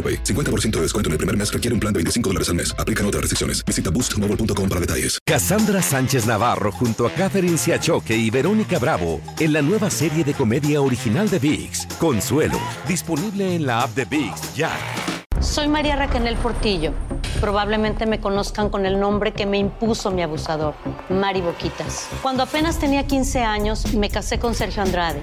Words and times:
AroPay. 0.00 0.24
50% 0.24 0.70
de 0.76 0.82
descuento 0.82 1.08
en 1.08 1.12
el 1.12 1.18
primer 1.18 1.36
mes 1.36 1.52
requiere 1.52 1.74
un 1.74 1.80
plan 1.80 1.92
de 1.92 1.98
25 1.98 2.30
dólares 2.30 2.48
al 2.48 2.54
mes. 2.54 2.74
Aplican 2.78 3.04
otras 3.04 3.20
restricciones. 3.20 3.62
Visita 3.66 3.90
boostmobile.com 3.90 4.68
para 4.68 4.80
detalles. 4.80 5.18
Cassandra 5.26 5.82
Sánchez 5.82 6.26
Navarro 6.26 6.72
junto 6.72 7.06
a 7.06 7.10
Catherine 7.10 7.58
Siachoque 7.58 8.16
y 8.16 8.30
Verónica 8.30 8.78
Bravo 8.78 9.20
en 9.38 9.52
la 9.52 9.62
nueva 9.62 9.90
serie 9.90 10.24
de 10.24 10.34
comedia 10.34 10.80
original 10.80 11.28
de 11.28 11.38
VIX, 11.38 11.86
Consuelo, 11.98 12.58
disponible 12.88 13.54
en 13.54 13.66
la 13.66 13.82
app 13.82 13.94
de 13.94 14.04
VIX 14.04 14.54
ya. 14.54 14.70
Soy 15.40 15.68
María 15.68 15.96
Raquel 15.96 16.36
Portillo. 16.36 16.92
Probablemente 17.40 18.04
me 18.06 18.20
conozcan 18.20 18.68
con 18.68 18.84
el 18.84 19.00
nombre 19.00 19.32
que 19.32 19.46
me 19.46 19.58
impuso 19.58 20.10
mi 20.10 20.22
abusador, 20.22 20.74
Mari 21.08 21.40
Boquitas. 21.40 22.08
Cuando 22.22 22.42
apenas 22.42 22.78
tenía 22.78 23.06
15 23.06 23.40
años, 23.40 23.94
me 23.94 24.10
casé 24.10 24.38
con 24.38 24.54
Sergio 24.54 24.82
Andrade, 24.82 25.22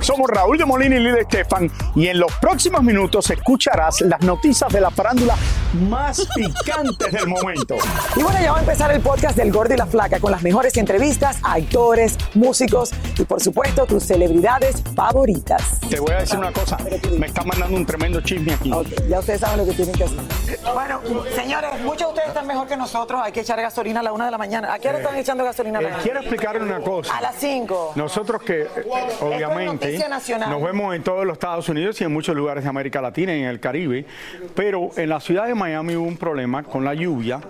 Somos 0.00 0.28
Raúl 0.28 0.58
de 0.58 0.64
Molina 0.64 0.96
y 0.96 1.00
Lidia 1.00 1.20
Estefan 1.20 1.70
y 1.94 2.08
en 2.08 2.18
los 2.18 2.32
próximos 2.40 2.82
minutos 2.82 3.30
escucharás 3.30 4.00
las 4.00 4.20
noticias 4.22 4.70
de 4.72 4.80
la 4.80 4.90
farándula 4.90 5.36
más 5.88 6.26
picantes 6.34 7.12
del 7.12 7.28
momento. 7.28 7.76
Y 8.16 8.22
bueno, 8.22 8.38
ya 8.42 8.50
va 8.52 8.58
a 8.58 8.60
empezar 8.60 8.90
el 8.90 9.00
podcast 9.00 9.36
del 9.36 9.52
Gordo 9.52 9.74
y 9.74 9.76
la 9.76 9.86
Flaca 9.86 10.18
con 10.18 10.32
las 10.32 10.42
mejores 10.42 10.76
entrevistas 10.76 11.38
a 11.44 11.54
actores, 11.54 12.18
músicos 12.34 12.90
y 13.16 13.24
por 13.24 13.40
supuesto 13.40 13.86
tus 13.86 14.02
celebridades 14.04 14.82
favoritas. 14.96 15.78
Te 15.88 16.00
voy 16.00 16.12
a 16.12 16.18
decir 16.18 16.38
una 16.38 16.52
cosa, 16.52 16.76
me 17.18 17.26
está 17.26 17.44
mandando 17.44 17.76
un 17.76 17.86
tremendo 17.86 18.20
chisme 18.22 18.54
aquí. 18.54 18.72
Ok, 18.72 18.88
ya 19.08 19.20
ustedes 19.20 19.40
saben 19.40 19.58
lo 19.58 19.64
que 19.66 19.72
tienen 19.72 19.94
que 19.94 20.04
hacer. 20.04 20.18
Bueno, 20.74 21.00
señores, 21.36 21.80
muchos 21.82 21.98
de 22.00 22.06
ustedes 22.08 22.28
están 22.28 22.46
mejor 22.48 22.66
que 22.66 22.76
nosotros. 22.76 23.20
Hay 23.22 23.30
que 23.32 23.40
echar 23.40 23.60
gasolina 23.62 24.00
a 24.00 24.02
la 24.02 24.12
una 24.12 24.24
de 24.26 24.30
la 24.32 24.38
mañana. 24.38 24.72
¿A 24.74 24.78
qué 24.80 24.88
hora 24.88 24.98
están 24.98 25.16
echando 25.16 25.44
gasolina? 25.44 25.78
a 25.78 25.82
la 25.82 25.88
Eh, 25.88 25.92
una? 25.94 26.02
quiero 26.02 26.18
explicarle 26.20 26.62
una 26.62 26.80
cosa. 26.80 27.16
A 27.16 27.20
las 27.20 27.36
cinco. 27.36 27.92
Nosotros 27.94 28.42
que, 28.42 28.51
eh, 28.52 28.68
obviamente, 29.20 29.98
nos 30.48 30.62
vemos 30.62 30.94
en 30.94 31.02
todos 31.02 31.24
los 31.24 31.34
Estados 31.34 31.68
Unidos 31.68 32.00
y 32.00 32.04
en 32.04 32.12
muchos 32.12 32.36
lugares 32.36 32.64
de 32.64 32.70
América 32.70 33.00
Latina 33.00 33.34
y 33.34 33.40
en 33.40 33.46
el 33.46 33.60
Caribe, 33.60 34.04
pero 34.54 34.90
en 34.96 35.08
la 35.08 35.20
ciudad 35.20 35.46
de 35.46 35.54
Miami 35.54 35.96
hubo 35.96 36.06
un 36.06 36.16
problema 36.16 36.62
con 36.62 36.84
la 36.84 36.94
lluvia 36.94 37.40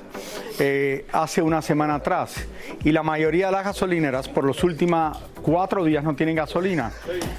eh, 0.64 1.06
hace 1.12 1.42
una 1.42 1.60
semana 1.60 1.96
atrás 1.96 2.36
y 2.84 2.92
la 2.92 3.02
mayoría 3.02 3.46
de 3.46 3.52
las 3.52 3.64
gasolineras 3.64 4.28
por 4.28 4.44
los 4.44 4.62
últimos 4.62 5.18
cuatro 5.42 5.84
días 5.84 6.04
no 6.04 6.14
tienen 6.14 6.36
gasolina. 6.36 6.92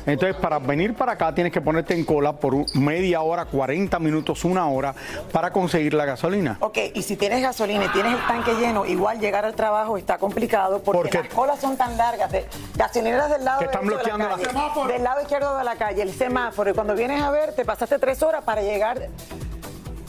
Entonces, 0.06 0.36
para 0.36 0.60
venir 0.60 0.94
para 0.94 1.14
acá 1.14 1.34
tienes 1.34 1.54
que 1.54 1.62
ponerte 1.62 1.94
en 1.94 2.04
cola 2.04 2.34
por 2.34 2.54
media 2.76 3.22
hora, 3.22 3.46
40 3.46 3.98
minutos, 4.00 4.44
una 4.44 4.68
hora 4.68 4.94
para 5.32 5.52
conseguir 5.54 5.94
la 5.94 6.04
gasolina. 6.04 6.58
Ok, 6.60 6.78
y 6.94 7.02
si 7.02 7.16
tienes 7.16 7.42
gasolina 7.42 7.86
y 7.86 7.90
tienes 7.94 8.12
el 8.14 8.28
tanque 8.28 8.56
lleno, 8.56 8.86
igual 8.86 9.22
llegar 9.22 9.46
al 9.46 9.56
trabajo 9.56 9.98
está 9.98 10.18
complicado 10.18 10.84
porque 10.84 11.18
las 11.20 11.34
colas 11.34 11.62
son 11.62 11.78
tan 11.78 11.96
largas. 11.96 12.30
De, 12.30 12.46
gasolineras 12.76 13.30
del 13.30 13.46
lado 13.46 13.60
Que 13.60 13.66
están 13.68 13.84
de 13.84 13.88
bloqueando 13.88 14.28
la- 14.28 14.36
calle, 14.36 14.92
Del 14.94 15.04
lado 15.04 15.22
izquierdo 15.22 15.58
de 15.58 15.64
la 15.64 15.76
calle, 15.78 16.02
el 16.02 16.12
semáforo. 16.12 16.72
Y 16.72 16.74
cuando 16.74 16.94
vienes 16.94 17.22
a 17.22 17.32
ver, 17.32 17.56
te 17.56 17.64
pasaste 17.64 18.00
tres 18.00 18.22
horas 18.22 18.44
para 18.44 18.62
llegar. 18.62 19.08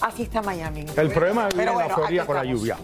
Así 0.05 0.23
está 0.25 0.43
Miami. 0.43 0.85
El 0.97 1.11
problema 1.11 1.49
viene 1.49 1.57
Pero 1.65 1.73
en 1.73 1.79
la 1.79 1.85
bueno, 1.85 1.95
Florida 1.95 2.27
con 2.27 2.37
la 2.37 2.45
lluvia. 2.45 2.77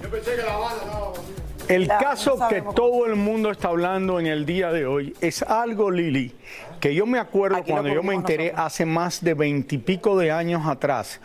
El 1.68 1.86
La- 1.86 1.98
caso 1.98 2.36
no 2.38 2.48
que 2.48 2.62
todo 2.74 3.04
el 3.06 3.14
mundo 3.16 3.50
está 3.50 3.68
hablando 3.68 4.18
en 4.18 4.26
el 4.26 4.44
día 4.46 4.72
de 4.72 4.86
hoy 4.86 5.14
es 5.20 5.42
algo, 5.42 5.90
Lili, 5.90 6.34
que 6.80 6.94
yo 6.94 7.04
me 7.06 7.18
acuerdo 7.18 7.58
Aquí 7.58 7.70
cuando 7.70 7.90
yo 7.92 8.02
me 8.02 8.14
enteré 8.14 8.44
nosotros. 8.46 8.66
hace 8.66 8.86
más 8.86 9.22
de 9.22 9.34
veintipico 9.34 10.16
de 10.18 10.32
años 10.32 10.66
atrás, 10.66 11.20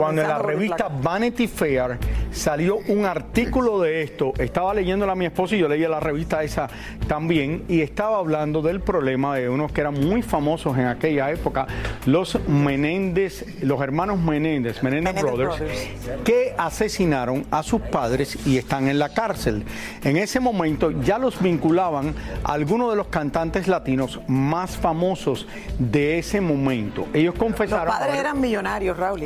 cuando 0.00 0.22
en 0.22 0.28
la 0.28 0.38
revista. 0.38 0.88
Vanity 1.02 1.46
Fair 1.46 1.98
salió 2.32 2.78
un 2.88 3.04
artículo 3.06 3.80
de 3.80 4.02
esto. 4.02 4.32
Estaba 4.38 4.74
leyéndola 4.74 5.12
a 5.12 5.14
mi 5.14 5.24
esposo 5.26 5.54
y 5.54 5.58
yo 5.58 5.68
leía 5.68 5.88
la 5.88 6.00
revista 6.00 6.42
esa 6.42 6.68
también 7.06 7.64
y 7.68 7.80
estaba 7.80 8.18
hablando 8.18 8.60
del 8.62 8.80
problema 8.80 9.36
de 9.36 9.48
unos 9.48 9.70
que 9.72 9.80
eran 9.82 9.94
muy 9.94 10.22
famosos 10.22 10.76
en 10.78 10.86
aquella 10.86 11.30
época, 11.30 11.66
los 12.06 12.38
Menéndez, 12.48 13.44
los 13.62 13.80
hermanos 13.80 14.18
Menéndez, 14.18 14.82
Menéndez, 14.82 15.14
Menéndez 15.14 15.22
Brothers, 15.22 15.58
Brothers. 15.58 16.22
que 16.24 16.54
asesinaron 16.58 17.46
a 17.50 17.62
sus 17.62 17.80
padres 17.82 18.46
y 18.46 18.58
están 18.58 18.88
en 18.88 18.98
la 18.98 19.10
cárcel. 19.10 19.64
En 20.02 20.16
ese 20.16 20.40
momento 20.40 20.90
ya 20.90 21.18
los 21.18 21.40
vinculaban 21.40 22.14
a 22.42 22.52
algunos 22.52 22.90
de 22.90 22.96
los 22.96 23.06
cantantes 23.08 23.68
latinos 23.68 24.20
más 24.26 24.76
famosos 24.76 25.46
de 25.78 26.18
ese 26.18 26.40
momento. 26.40 27.06
Ellos 27.12 27.34
Los 27.34 27.42
confesaron... 27.44 27.86
padres 27.88 28.08
haber- 28.14 28.20
eran 28.20 28.40
millonarios, 28.40 28.96
Raúl. 28.96 29.22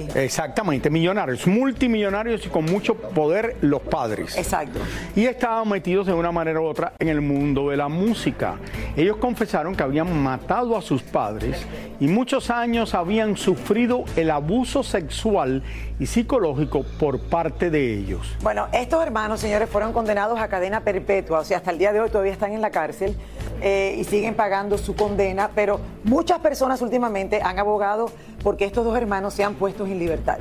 Exactamente, 0.59 0.91
millonarios, 0.91 1.47
multimillonarios 1.47 2.45
y 2.45 2.49
con 2.49 2.65
mucho 2.65 2.97
poder 2.97 3.59
los 3.61 3.81
padres. 3.81 4.37
Exacto. 4.37 4.81
Y 5.15 5.25
estaban 5.27 5.69
metidos 5.69 6.09
de 6.09 6.13
una 6.13 6.33
manera 6.33 6.61
u 6.61 6.65
otra 6.65 6.95
en 6.99 7.07
el 7.07 7.21
mundo 7.21 7.71
de 7.71 7.77
la 7.77 7.87
música. 7.87 8.57
Ellos 8.97 9.19
confesaron 9.19 9.77
que 9.77 9.85
habían 9.85 10.21
matado 10.21 10.77
a 10.77 10.83
sus 10.83 11.01
padres 11.01 11.65
y 12.01 12.09
muchos 12.09 12.51
años 12.51 12.97
habían 12.97 13.37
sufrido 13.37 14.03
el 14.17 14.33
abuso 14.33 14.83
sexual 14.83 15.63
y 16.01 16.07
psicológico 16.07 16.85
por 16.99 17.21
parte 17.21 17.71
de 17.71 17.95
ellos. 17.95 18.37
Bueno, 18.43 18.67
estos 18.73 19.01
hermanos, 19.01 19.39
señores, 19.39 19.71
fueron 19.71 19.93
condenados 19.93 20.41
a 20.41 20.49
cadena 20.49 20.81
perpetua, 20.81 21.39
o 21.39 21.45
sea, 21.45 21.59
hasta 21.59 21.71
el 21.71 21.79
día 21.79 21.93
de 21.93 22.01
hoy 22.01 22.11
todavía 22.11 22.33
están 22.33 22.53
en 22.53 22.61
la 22.61 22.71
cárcel 22.71 23.17
eh, 23.61 23.97
y 23.97 24.03
siguen 24.03 24.35
pagando 24.35 24.77
su 24.77 24.97
condena, 24.97 25.51
pero 25.55 25.81
muchas 26.03 26.41
personas 26.41 26.83
últimamente 26.83 27.41
han 27.43 27.61
abogado 27.61 28.11
porque 28.43 28.65
estos 28.65 28.85
dos 28.85 28.97
hermanos 28.97 29.35
sean 29.35 29.55
puestos 29.55 29.89
en 29.89 29.99
libertad. 29.99 30.39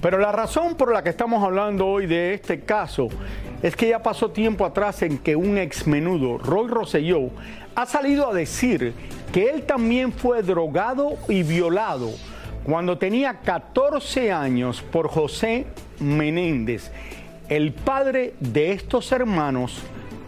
Pero 0.00 0.18
la 0.18 0.32
razón 0.32 0.74
por 0.74 0.92
la 0.92 1.02
que 1.02 1.10
estamos 1.10 1.42
hablando 1.44 1.86
hoy 1.86 2.06
de 2.06 2.34
este 2.34 2.60
caso 2.60 3.08
es 3.62 3.76
que 3.76 3.88
ya 3.88 4.02
pasó 4.02 4.30
tiempo 4.30 4.64
atrás 4.64 5.02
en 5.02 5.18
que 5.18 5.36
un 5.36 5.58
ex 5.58 5.86
menudo, 5.86 6.38
Roy 6.38 6.68
Rosselló, 6.68 7.30
ha 7.74 7.86
salido 7.86 8.28
a 8.28 8.34
decir 8.34 8.92
que 9.32 9.50
él 9.50 9.62
también 9.62 10.12
fue 10.12 10.42
drogado 10.42 11.16
y 11.28 11.42
violado 11.42 12.10
cuando 12.64 12.98
tenía 12.98 13.40
14 13.40 14.32
años 14.32 14.82
por 14.82 15.08
José 15.08 15.66
Menéndez, 16.00 16.90
el 17.48 17.72
padre 17.72 18.34
de 18.40 18.72
estos 18.72 19.10
hermanos 19.12 19.80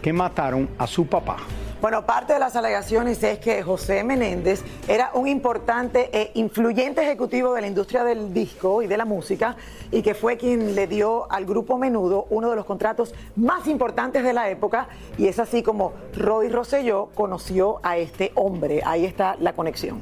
que 0.02 0.12
mataron 0.12 0.68
a 0.78 0.86
su 0.86 1.06
papá. 1.06 1.36
Bueno, 1.84 2.06
parte 2.06 2.32
de 2.32 2.38
las 2.38 2.56
alegaciones 2.56 3.22
es 3.22 3.38
que 3.40 3.62
José 3.62 4.02
Menéndez 4.04 4.64
era 4.88 5.10
un 5.12 5.28
importante 5.28 6.08
e 6.18 6.30
influyente 6.32 7.02
ejecutivo 7.02 7.52
de 7.52 7.60
la 7.60 7.66
industria 7.66 8.04
del 8.04 8.32
disco 8.32 8.80
y 8.80 8.86
de 8.86 8.96
la 8.96 9.04
música 9.04 9.54
y 9.90 10.00
que 10.00 10.14
fue 10.14 10.38
quien 10.38 10.74
le 10.74 10.86
dio 10.86 11.30
al 11.30 11.44
grupo 11.44 11.76
Menudo 11.76 12.26
uno 12.30 12.48
de 12.48 12.56
los 12.56 12.64
contratos 12.64 13.14
más 13.36 13.66
importantes 13.66 14.24
de 14.24 14.32
la 14.32 14.48
época 14.48 14.88
y 15.18 15.26
es 15.26 15.38
así 15.38 15.62
como 15.62 15.92
Roy 16.16 16.48
Rosselló 16.48 17.10
conoció 17.14 17.80
a 17.82 17.98
este 17.98 18.32
hombre. 18.34 18.80
Ahí 18.82 19.04
está 19.04 19.36
la 19.38 19.52
conexión. 19.52 20.00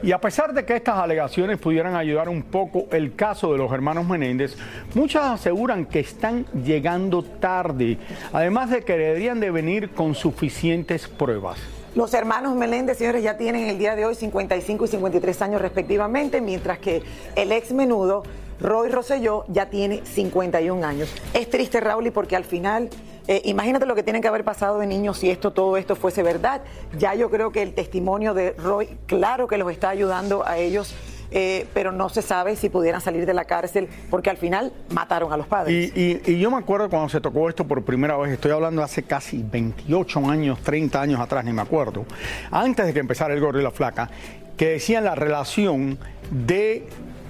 Y 0.00 0.12
a 0.12 0.20
pesar 0.20 0.54
de 0.54 0.64
que 0.64 0.76
estas 0.76 0.96
alegaciones 0.96 1.58
pudieran 1.58 1.96
ayudar 1.96 2.28
un 2.28 2.44
poco 2.44 2.86
el 2.92 3.16
caso 3.16 3.50
de 3.50 3.58
los 3.58 3.72
hermanos 3.72 4.06
Menéndez, 4.06 4.56
muchos 4.94 5.22
aseguran 5.24 5.86
que 5.86 5.98
están 5.98 6.46
llegando 6.64 7.24
tarde, 7.24 7.98
además 8.32 8.70
de 8.70 8.82
que 8.82 8.96
deberían 8.96 9.40
de 9.40 9.50
venir 9.50 9.90
con 9.90 10.14
suficientes 10.14 11.08
pruebas. 11.18 11.58
Los 11.94 12.14
hermanos 12.14 12.54
Meléndez, 12.54 12.98
señores, 12.98 13.22
ya 13.22 13.36
tienen 13.36 13.68
el 13.68 13.76
día 13.76 13.96
de 13.96 14.06
hoy 14.06 14.14
55 14.14 14.84
y 14.84 14.88
53 14.88 15.42
años 15.42 15.60
respectivamente, 15.60 16.40
mientras 16.40 16.78
que 16.78 17.02
el 17.34 17.52
ex 17.52 17.72
menudo 17.72 18.22
Roy 18.60 18.88
Rosselló 18.88 19.44
ya 19.48 19.70
tiene 19.70 20.04
51 20.04 20.86
años. 20.86 21.12
Es 21.32 21.48
triste, 21.48 21.80
Raúl, 21.80 22.10
porque 22.12 22.36
al 22.36 22.44
final, 22.44 22.90
eh, 23.26 23.42
imagínate 23.44 23.86
lo 23.86 23.94
que 23.94 24.02
tienen 24.02 24.20
que 24.20 24.28
haber 24.28 24.44
pasado 24.44 24.78
de 24.78 24.86
niños 24.86 25.18
si 25.18 25.30
esto, 25.30 25.52
todo 25.52 25.76
esto 25.76 25.94
fuese 25.96 26.22
verdad. 26.22 26.62
Ya 26.98 27.14
yo 27.14 27.30
creo 27.30 27.52
que 27.52 27.62
el 27.62 27.74
testimonio 27.74 28.34
de 28.34 28.52
Roy, 28.52 28.98
claro 29.06 29.46
que 29.46 29.58
los 29.58 29.70
está 29.70 29.90
ayudando 29.90 30.46
a 30.46 30.58
ellos. 30.58 30.94
Eh, 31.30 31.66
pero 31.74 31.92
no 31.92 32.08
se 32.08 32.22
sabe 32.22 32.56
si 32.56 32.70
pudieran 32.70 33.02
salir 33.02 33.26
de 33.26 33.34
la 33.34 33.44
cárcel 33.44 33.88
porque 34.10 34.30
al 34.30 34.38
final 34.38 34.72
mataron 34.90 35.32
a 35.32 35.36
los 35.36 35.46
padres. 35.46 35.92
Y, 35.94 36.38
yo 36.38 36.50
me 36.50 36.56
acuerdo 36.56 36.88
cuando 36.88 37.08
se 37.08 37.20
tocó 37.20 37.48
esto 37.48 37.66
por 37.66 37.82
primera 37.82 38.16
vez, 38.16 38.32
estoy 38.32 38.52
hablando 38.52 38.82
hace 38.82 39.02
casi 39.02 39.42
28 39.42 40.30
años, 40.30 40.60
30 40.60 41.00
años 41.00 41.20
atrás, 41.20 41.44
ni 41.44 41.52
me 41.52 41.62
acuerdo, 41.62 42.06
antes 42.50 42.86
de 42.86 42.94
que 42.94 43.00
empezara 43.00 43.34
el 43.34 43.40
gordo 43.40 43.60
y 43.60 43.62
la 43.62 43.70
flaca, 43.70 44.08
que 44.56 44.70
decían 44.70 45.04
la 45.04 45.14
relación 45.14 45.98
de 46.30 46.86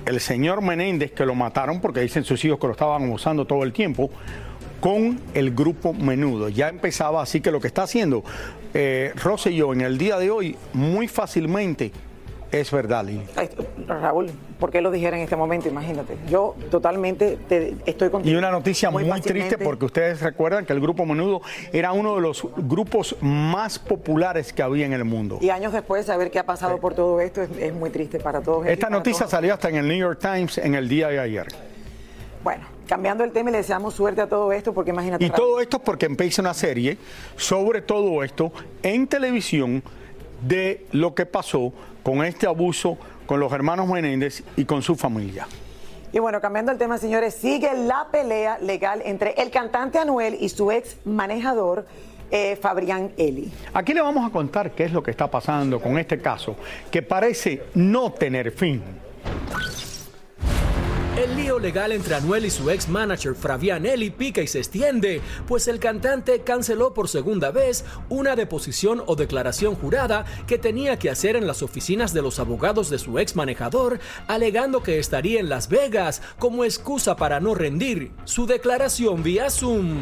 el 0.07 0.21
señor 0.21 0.63
Menéndez, 0.63 1.13
que 1.13 1.27
lo 1.27 1.35
mataron 1.35 1.81
porque 1.81 2.01
dicen 2.01 2.25
sus 2.25 2.43
hijos 2.45 2.59
que 2.59 2.67
lo 2.67 2.73
estaban 2.73 3.11
usando 3.11 3.47
todo 3.47 3.65
el 3.65 3.73
tiempo, 3.73 4.11
con 4.81 5.21
el 5.35 5.55
grupo 5.55 5.93
Menudo. 5.93 6.49
Ya 6.49 6.69
empezaba 6.69 7.21
así 7.21 7.41
que 7.41 7.51
lo 7.51 7.61
que 7.61 7.67
está 7.67 7.83
haciendo 7.83 8.23
eh, 8.75 9.13
yo 9.53 9.73
en 9.73 9.81
el 9.81 9.99
día 9.99 10.19
de 10.19 10.31
hoy 10.31 10.57
muy 10.73 11.09
fácilmente 11.09 11.91
es 12.51 12.71
verdad, 12.71 13.05
Lili. 13.05 13.25
Raúl, 13.87 14.31
¿por 14.59 14.71
qué 14.71 14.81
lo 14.81 14.91
dijera 14.91 15.17
en 15.17 15.23
este 15.23 15.37
momento? 15.37 15.69
Imagínate. 15.69 16.17
Yo 16.29 16.55
totalmente 16.71 17.39
estoy 17.87 18.11
contigo. 18.11 18.35
Y 18.35 18.39
una 18.39 18.51
noticia 18.51 18.91
muy, 18.91 19.05
triste 19.21 19.59
porque 19.59 19.85
ustedes 19.85 20.21
recuerdan 20.21 20.65
que 20.65 20.73
el 20.73 20.81
Grupo 20.81 21.05
Menudo 21.05 21.43
era 21.73 21.93
uno 21.93 22.15
de 22.15 22.23
los 22.23 22.47
grupos 22.57 23.17
más 23.21 23.79
populares 23.79 24.53
que 24.53 24.63
había 24.63 24.87
en 24.87 24.93
el 24.93 25.05
mundo. 25.05 25.39
Y 25.41 25.51
años 25.51 25.73
después, 25.73 26.07
saber 26.07 26.31
qué 26.31 26.39
ha 26.39 26.47
pasado 26.47 26.79
por 26.79 26.95
todo 26.95 27.21
esto 27.21 27.43
es, 27.43 27.73
muy 27.75 27.91
triste 27.91 28.19
para 28.19 28.41
todos. 28.41 28.67
Esta 28.67 28.89
noticia 28.89 29.29
salió 29.29 29.55
hasta 29.55 29.69
en 29.69 29.77
el 29.77 29.89
New 29.89 29.99
York 29.99 30.19
Times 30.21 30.59
en 30.59 30.75
el 30.75 30.89
día 30.89 31.09
de 31.09 31.19
ayer. 31.19 31.47
Bueno, 32.43 32.65
cambiando 32.87 33.25
el 33.25 33.33
tema 33.33 33.51
y 33.51 33.53
le 33.53 33.59
deseamos 33.59 33.95
suerte 33.95 34.21
a 34.23 34.29
todo 34.29 34.53
esto 34.53 34.73
porque 34.73 34.91
imagínate. 34.91 35.25
Y 35.25 35.31
todo 35.31 35.61
esto 35.61 35.81
porque 35.81 36.07
empieza 36.07 36.41
una 36.41 36.55
serie 36.55 36.97
sobre 37.37 37.83
todo 37.83 38.25
esto 38.25 38.53
en 38.83 39.07
televisión 39.07 39.83
de 40.47 40.87
lo 40.93 41.15
que 41.15 41.27
pasó 41.27 41.73
con 42.09 42.25
este 42.25 42.47
abuso 42.47 42.97
con 43.27 43.39
los 43.39 43.53
hermanos 43.53 43.87
Menéndez 43.87 44.43
y 44.57 44.65
con 44.65 44.81
su 44.81 44.97
familia. 44.97 45.47
Y 46.11 46.19
bueno, 46.21 46.41
cambiando 46.41 46.73
el 46.73 46.79
tema, 46.79 46.97
señores, 46.97 47.35
sigue 47.35 47.71
la 47.75 48.07
pelea 48.11 48.57
legal 48.63 49.03
entre 49.05 49.33
el 49.33 49.51
cantante 49.51 49.99
Anuel 49.99 50.39
y 50.41 50.49
su 50.49 50.73
ex 50.73 50.97
manejador. 51.05 51.85
Eh, 52.31 52.57
Fabrián 52.57 53.13
Eli. 53.17 53.51
Aquí 53.73 53.93
le 53.95 54.03
vamos 54.03 54.27
a 54.27 54.31
contar 54.31 54.73
qué 54.73 54.85
es 54.85 54.93
lo 54.93 55.03
que 55.03 55.11
está 55.11 55.31
pasando 55.31 55.81
con 55.81 55.99
este 55.99 56.19
caso, 56.19 56.57
que 56.91 57.01
parece 57.01 57.65
no 57.75 58.13
tener 58.13 58.53
fin. 58.53 58.83
El 61.19 61.37
lío 61.37 61.59
legal 61.59 61.91
entre 61.91 62.15
Anuel 62.15 62.45
y 62.45 62.51
su 62.51 62.71
ex 62.71 62.89
manager 62.89 63.35
Fabián 63.35 63.87
Eli 63.87 64.09
pica 64.11 64.41
y 64.41 64.47
se 64.47 64.59
extiende, 64.59 65.21
pues 65.49 65.67
el 65.67 65.81
cantante 65.81 66.43
canceló 66.43 66.95
por 66.95 67.09
segunda 67.09 67.51
vez 67.51 67.85
una 68.09 68.37
deposición 68.37 69.03
o 69.05 69.17
declaración 69.17 69.75
jurada 69.75 70.27
que 70.47 70.59
tenía 70.59 70.97
que 70.97 71.11
hacer 71.11 71.35
en 71.35 71.49
las 71.49 71.65
oficinas 71.65 72.15
de 72.15 72.23
los 72.23 72.39
abogados 72.39 72.89
de 72.89 73.01
su 73.01 73.19
ex 73.19 73.35
manejador, 73.35 73.99
alegando 74.29 74.85
que 74.85 75.01
estaría 75.01 75.41
en 75.41 75.49
Las 75.49 75.69
Vegas 75.69 76.23
como 76.39 76.65
excusa 76.65 77.17
para 77.17 77.41
no 77.41 77.57
rendir 77.57 78.13
su 78.25 78.47
declaración 78.47 79.25
vía 79.25 79.51
Zoom. 79.51 79.99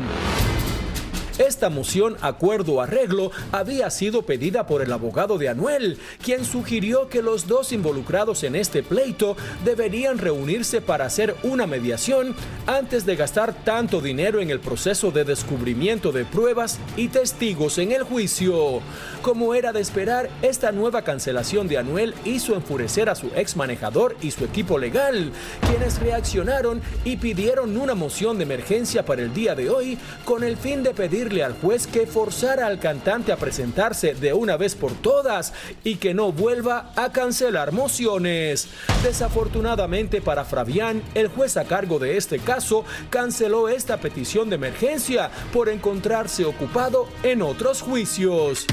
Esta 1.38 1.69
moción 1.69 2.17
acuerdo 2.23 2.81
arreglo 2.81 3.31
había 3.53 3.91
sido 3.91 4.23
pedida 4.23 4.67
por 4.67 4.81
el 4.81 4.91
abogado 4.91 5.37
de 5.37 5.50
Anuel, 5.50 5.99
quien 6.25 6.47
sugirió 6.47 7.11
que 7.11 7.21
los 7.21 7.47
dos 7.47 7.73
involucrados 7.73 8.43
en 8.43 8.56
este 8.56 8.83
pleito 8.83 9.37
deberían 9.62 10.17
reunirse 10.17 10.81
para 10.81 11.05
hacer 11.05 11.37
una 11.43 11.67
mediación 11.67 12.35
antes 12.67 13.05
de 13.05 13.17
gastar 13.17 13.53
tanto 13.65 14.00
dinero 14.00 14.41
en 14.41 14.49
el 14.49 14.61
proceso 14.61 15.11
de 15.11 15.25
descubrimiento 15.25 16.11
de 16.11 16.25
pruebas 16.25 16.79
y 16.97 17.09
testigos 17.09 17.77
en 17.77 17.93
el 17.93 18.03
juicio. 18.03 18.81
Como 19.21 19.55
era 19.55 19.75
de 19.75 19.81
esperar, 19.81 20.31
esta 20.41 20.73
nueva 20.73 21.03
cancelación 21.03 21.69
de 21.69 21.77
Anuel 21.77 22.15
hizo 22.25 22.55
enfurecer 22.55 23.11
a 23.11 23.15
su 23.15 23.27
ex 23.37 23.56
manejador 23.56 24.17
y 24.23 24.31
su 24.31 24.44
equipo 24.44 24.79
legal, 24.79 25.33
quienes 25.69 26.00
reaccionaron 26.00 26.81
y 27.05 27.17
pidieron 27.17 27.77
una 27.77 27.94
moción 27.94 28.38
de 28.38 28.44
emergencia 28.44 29.05
para 29.05 29.21
el 29.21 29.35
día 29.35 29.55
de 29.55 29.69
hoy 29.69 29.99
con 30.25 30.43
el 30.43 30.56
fin 30.56 30.83
de 30.83 30.94
pedir 30.94 31.25
al 31.26 31.55
juez 31.61 31.87
que 31.87 32.06
forzara 32.06 32.67
al 32.67 32.78
cantante 32.78 33.32
a 33.32 33.37
presentarse 33.37 34.14
de 34.14 34.32
una 34.32 34.56
vez 34.56 34.75
por 34.76 34.93
todas 34.93 35.52
y 35.82 35.96
que 35.96 36.14
no 36.14 36.31
vuelva 36.31 36.93
a 36.94 37.11
cancelar 37.11 37.73
mociones. 37.73 38.69
Desafortunadamente 39.02 40.20
para 40.20 40.44
Fabián, 40.44 41.02
el 41.14 41.28
juez 41.28 41.56
a 41.56 41.64
cargo 41.64 41.99
de 41.99 42.17
este 42.17 42.38
caso 42.38 42.84
canceló 43.11 43.69
esta 43.69 43.96
petición 43.99 44.49
de 44.49 44.56
emergencia 44.56 45.31
por 45.52 45.69
encontrarse 45.69 46.44
ocupado 46.44 47.08
en 47.23 47.43
otros 47.43 47.82
juicios. 47.82 48.64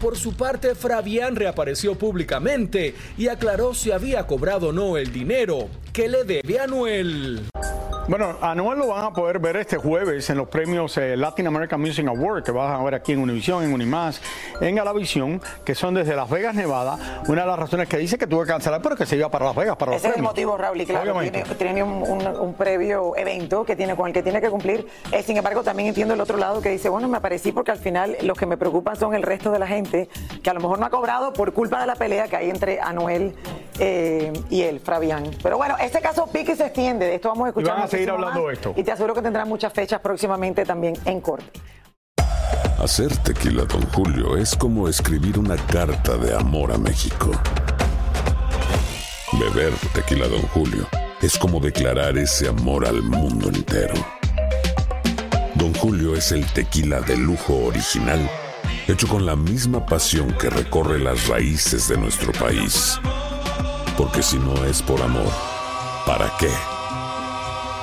Por 0.00 0.18
su 0.18 0.34
parte, 0.34 0.74
Fabián 0.74 1.36
reapareció 1.36 1.94
públicamente 1.94 2.96
y 3.16 3.28
aclaró 3.28 3.72
si 3.72 3.92
había 3.92 4.26
cobrado 4.26 4.70
o 4.70 4.72
no 4.72 4.96
el 4.96 5.12
dinero 5.12 5.68
que 5.92 6.08
le 6.08 6.24
debe 6.24 6.58
a 6.58 6.66
Noel. 6.66 7.51
Bueno, 8.08 8.36
a 8.40 8.52
Noel 8.56 8.80
lo 8.80 8.88
van 8.88 9.04
a 9.04 9.12
poder 9.12 9.38
ver 9.38 9.56
este 9.56 9.76
jueves 9.76 10.28
en 10.28 10.36
los 10.36 10.48
premios 10.48 10.96
eh, 10.98 11.16
Latin 11.16 11.46
American 11.46 11.80
Music 11.80 12.04
Award 12.06 12.42
que 12.42 12.50
vas 12.50 12.78
a 12.78 12.82
ver 12.82 12.96
aquí 12.96 13.12
en 13.12 13.20
Univision, 13.20 13.62
en 13.62 13.72
Unimás, 13.72 14.20
en 14.60 14.74
Galavisión, 14.74 15.40
que 15.64 15.76
son 15.76 15.94
desde 15.94 16.16
Las 16.16 16.28
Vegas, 16.28 16.56
Nevada. 16.56 17.22
Una 17.28 17.42
de 17.42 17.46
las 17.46 17.58
razones 17.58 17.88
que 17.88 17.98
dice 17.98 18.18
que 18.18 18.26
tuve 18.26 18.44
que 18.44 18.50
cancelar, 18.50 18.82
pero 18.82 18.96
que 18.96 19.06
se 19.06 19.16
iba 19.16 19.30
para 19.30 19.44
Las 19.44 19.54
Vegas, 19.54 19.76
para 19.76 19.94
Ese 19.94 20.08
es 20.08 20.16
el 20.16 20.22
motivo, 20.22 20.56
Raúl, 20.56 20.80
y 20.80 20.86
claro, 20.86 21.16
tiene, 21.56 21.84
un, 21.84 22.54
previo 22.58 23.16
evento 23.16 23.64
que 23.64 23.76
tiene 23.76 23.94
con 23.94 24.08
el 24.08 24.12
que 24.12 24.22
tiene 24.22 24.40
que 24.40 24.50
cumplir. 24.50 24.84
Eh, 25.12 25.22
sin 25.22 25.36
embargo, 25.36 25.62
también 25.62 25.88
entiendo 25.88 26.14
el 26.14 26.20
otro 26.20 26.38
lado 26.38 26.60
que 26.60 26.70
dice, 26.70 26.88
bueno, 26.88 27.06
me 27.06 27.18
aparecí 27.18 27.52
porque 27.52 27.70
al 27.70 27.78
final 27.78 28.16
los 28.22 28.36
que 28.36 28.46
me 28.46 28.56
preocupan 28.56 28.96
son 28.96 29.14
el 29.14 29.22
resto 29.22 29.52
de 29.52 29.60
la 29.60 29.68
gente 29.68 30.08
que 30.42 30.50
a 30.50 30.54
lo 30.54 30.60
mejor 30.60 30.80
no 30.80 30.86
ha 30.86 30.90
cobrado 30.90 31.32
por 31.32 31.52
culpa 31.52 31.80
de 31.80 31.86
la 31.86 31.94
pelea 31.94 32.26
que 32.26 32.36
hay 32.36 32.50
entre 32.50 32.80
Anuel 32.80 33.34
eh, 33.78 34.32
y 34.50 34.62
él, 34.62 34.80
Fabián. 34.80 35.30
Pero 35.42 35.56
bueno, 35.56 35.76
este 35.80 36.00
caso 36.00 36.26
pique 36.26 36.52
y 36.52 36.56
se 36.56 36.64
extiende. 36.64 37.06
De 37.06 37.14
esto 37.14 37.28
vamos 37.28 37.46
a 37.46 37.48
escuchar 37.48 37.91
seguir 37.92 38.10
hablando 38.10 38.48
de 38.48 38.54
esto. 38.54 38.74
Y 38.76 38.82
te 38.82 38.92
aseguro 38.92 39.14
que 39.14 39.22
tendrán 39.22 39.48
muchas 39.48 39.72
fechas 39.72 40.00
próximamente 40.00 40.64
también 40.64 40.94
en 41.04 41.20
corte. 41.20 41.60
Hacer 42.78 43.16
tequila, 43.18 43.64
don 43.64 43.82
Julio, 43.92 44.36
es 44.36 44.56
como 44.56 44.88
escribir 44.88 45.38
una 45.38 45.56
carta 45.56 46.16
de 46.16 46.34
amor 46.34 46.72
a 46.72 46.78
México. 46.78 47.30
Beber 49.38 49.72
tequila, 49.94 50.26
don 50.26 50.42
Julio, 50.48 50.88
es 51.20 51.38
como 51.38 51.60
declarar 51.60 52.18
ese 52.18 52.48
amor 52.48 52.86
al 52.86 53.02
mundo 53.02 53.48
entero. 53.48 53.94
Don 55.54 55.72
Julio 55.74 56.16
es 56.16 56.32
el 56.32 56.44
tequila 56.52 57.00
de 57.00 57.16
lujo 57.16 57.66
original, 57.66 58.28
hecho 58.88 59.06
con 59.06 59.26
la 59.26 59.36
misma 59.36 59.86
pasión 59.86 60.32
que 60.32 60.50
recorre 60.50 60.98
las 60.98 61.28
raíces 61.28 61.88
de 61.88 61.96
nuestro 61.96 62.32
país. 62.32 62.98
Porque 63.96 64.22
si 64.22 64.38
no 64.38 64.64
es 64.64 64.82
por 64.82 65.00
amor, 65.00 65.30
¿para 66.04 66.32
qué? 66.40 66.50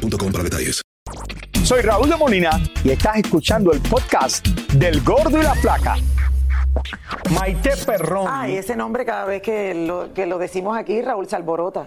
para 0.00 0.44
detalles. 0.44 0.80
Soy 1.64 1.82
Raúl 1.82 2.08
de 2.08 2.16
Molina 2.16 2.50
y 2.82 2.90
estás 2.90 3.16
escuchando 3.16 3.72
el 3.72 3.80
podcast 3.80 4.46
del 4.74 5.02
Gordo 5.02 5.38
y 5.38 5.42
la 5.42 5.54
Placa. 5.54 5.96
Maite 7.30 7.72
Perrón. 7.84 8.26
Ay, 8.28 8.56
ese 8.56 8.76
nombre 8.76 9.04
cada 9.04 9.26
vez 9.26 9.42
que 9.42 9.74
lo, 9.74 10.12
que 10.14 10.26
lo 10.26 10.38
decimos 10.38 10.76
aquí, 10.76 11.02
Raúl 11.02 11.28
Salborota. 11.28 11.86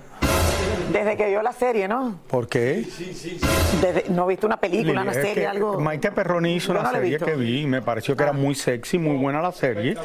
Desde 0.91 1.17
que 1.17 1.27
vio 1.27 1.41
la 1.41 1.51
serie, 1.53 1.87
¿no? 1.87 2.19
¿Por 2.27 2.47
qué? 2.47 2.85
Desde- 3.81 4.05
no 4.09 4.27
viste 4.27 4.45
una 4.45 4.57
película, 4.57 5.01
una 5.01 5.13
serie, 5.13 5.33
que 5.33 5.47
algo. 5.47 5.79
Maite 5.79 6.11
Perroni 6.11 6.55
hizo 6.55 6.73
Yo 6.73 6.79
una 6.79 6.89
no 6.89 6.95
serie 6.95 7.17
que 7.17 7.35
vi, 7.35 7.65
me 7.65 7.81
pareció 7.81 8.15
que 8.15 8.23
era 8.23 8.33
muy 8.33 8.55
sexy, 8.55 8.97
muy 8.97 9.17
buena 9.17 9.41
la 9.41 9.51
serie. 9.51 9.95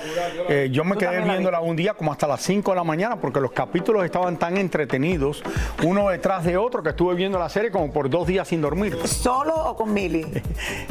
Eh, 0.48 0.68
yo 0.72 0.84
me 0.84 0.96
quedé 0.96 1.20
viéndola 1.22 1.60
un 1.60 1.76
día 1.76 1.94
como 1.94 2.12
hasta 2.12 2.26
las 2.26 2.40
5 2.42 2.70
de 2.72 2.76
la 2.76 2.84
mañana 2.84 3.16
porque 3.16 3.40
los 3.40 3.52
capítulos 3.52 4.04
estaban 4.04 4.38
tan 4.38 4.56
entretenidos, 4.56 5.42
uno 5.84 6.08
detrás 6.08 6.44
de 6.44 6.56
otro, 6.56 6.82
que 6.82 6.90
estuve 6.90 7.14
viendo 7.14 7.38
la 7.38 7.48
serie 7.48 7.70
como 7.70 7.92
por 7.92 8.08
dos 8.10 8.26
días 8.26 8.48
sin 8.48 8.60
dormir. 8.60 8.96
¿Solo 9.06 9.54
o 9.54 9.76
con 9.76 9.92
Mili? 9.92 10.26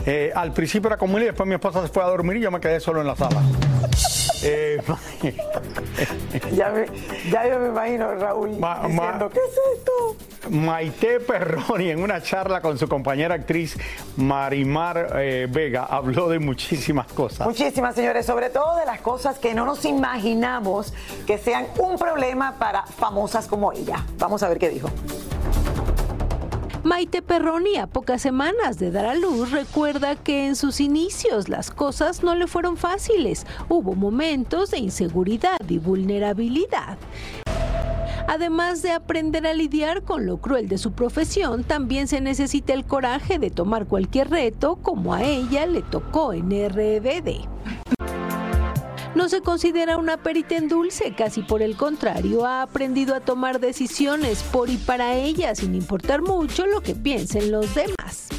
Eh, 0.05 0.31
al 0.33 0.53
principio 0.53 0.87
era 0.87 0.97
con 0.97 1.11
Mili, 1.11 1.25
después 1.25 1.47
mi 1.47 1.55
esposa 1.55 1.81
se 1.81 1.87
fue 1.89 2.01
a 2.03 2.07
dormir 2.07 2.37
y 2.37 2.41
yo 2.41 2.49
me 2.51 2.59
quedé 2.59 2.79
solo 2.79 3.01
en 3.01 3.07
la 3.07 3.15
sala. 3.15 3.41
Eh, 4.43 4.81
Ya, 6.53 6.69
me- 6.69 6.85
ya 7.29 7.47
yo 7.47 7.59
me 7.59 7.67
imagino, 7.69 8.13
Raúl, 8.15 8.57
Ma- 8.57 8.75
ma- 8.75 8.87
diciendo, 8.87 9.29
¿qué 9.29 9.39
es 9.39 9.77
esto? 9.77 10.49
Maite 10.49 11.19
Perroni 11.19 11.89
en 11.91 12.01
una 12.01 12.21
charla 12.21 12.61
con 12.61 12.77
su 12.77 12.87
compañera 12.87 13.35
actriz 13.35 13.77
Marimar 14.15 15.11
eh, 15.15 15.47
Vega 15.49 15.83
habló 15.85 16.29
de 16.29 16.39
muchísimas 16.39 17.07
cosas. 17.11 17.45
Muchísimas, 17.45 17.93
señores, 17.95 18.25
sobre 18.25 18.49
todo 18.49 18.77
de 18.77 18.85
las 18.85 19.01
cosas 19.01 19.37
que 19.39 19.53
no 19.53 19.65
nos 19.65 19.83
imaginamos 19.85 20.93
que 21.27 21.37
sean 21.37 21.67
un 21.77 21.97
problema 21.97 22.55
para 22.57 22.83
famosas 22.85 23.47
como 23.47 23.71
ella. 23.73 24.05
Vamos 24.17 24.41
a 24.43 24.49
ver 24.49 24.57
qué 24.59 24.69
dijo. 24.69 24.89
Maite 26.83 27.21
Perroni, 27.21 27.75
a 27.75 27.87
pocas 27.87 28.21
semanas 28.21 28.79
de 28.79 28.89
dar 28.89 29.05
a 29.05 29.15
luz, 29.15 29.51
recuerda 29.51 30.15
que 30.15 30.47
en 30.47 30.55
sus 30.55 30.79
inicios 30.79 31.49
las 31.49 31.71
cosas 31.71 32.23
no 32.23 32.35
le 32.35 32.47
fueron 32.47 32.77
fáciles. 32.77 33.45
Hubo 33.67 33.95
momentos 33.95 34.71
de 34.71 34.77
inseguridad 34.77 35.59
y 35.67 35.77
vulnerabilidad. 35.77 36.97
Además 38.29 38.81
de 38.81 38.91
aprender 38.91 39.45
a 39.45 39.53
lidiar 39.53 40.03
con 40.03 40.25
lo 40.25 40.37
cruel 40.37 40.69
de 40.69 40.77
su 40.77 40.93
profesión, 40.93 41.65
también 41.65 42.07
se 42.07 42.21
necesita 42.21 42.73
el 42.73 42.85
coraje 42.85 43.39
de 43.39 43.49
tomar 43.49 43.85
cualquier 43.85 44.29
reto 44.29 44.77
como 44.77 45.13
a 45.13 45.23
ella 45.23 45.65
le 45.65 45.81
tocó 45.81 46.31
en 46.31 46.49
RBD. 46.49 47.88
No 49.15 49.27
se 49.27 49.41
considera 49.41 49.97
una 49.97 50.17
perita 50.17 50.55
en 50.55 50.67
dulce, 50.67 51.15
casi 51.15 51.41
por 51.41 51.63
el 51.63 51.75
contrario, 51.75 52.45
ha 52.45 52.61
aprendido 52.61 53.15
a 53.15 53.19
tomar 53.19 53.59
decisiones 53.59 54.43
por 54.43 54.69
y 54.69 54.77
para 54.77 55.15
ella 55.15 55.55
sin 55.55 55.73
importar 55.73 56.21
mucho 56.21 56.67
lo 56.67 56.81
que 56.81 56.93
piensen 56.93 57.51
los 57.51 57.73
demás. 57.73 58.29